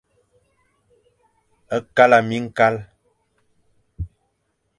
Kala 1.95 2.19
miñkal. 2.29 2.75